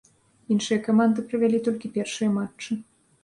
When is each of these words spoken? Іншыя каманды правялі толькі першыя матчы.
Іншыя 0.55 0.79
каманды 0.87 1.25
правялі 1.33 1.59
толькі 1.67 1.91
першыя 1.97 2.29
матчы. 2.39 2.71